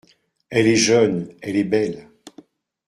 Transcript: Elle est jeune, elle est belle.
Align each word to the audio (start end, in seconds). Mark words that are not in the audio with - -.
Elle 0.49 0.65
est 0.65 0.77
jeune, 0.77 1.29
elle 1.43 1.55
est 1.57 1.63
belle. 1.63 2.09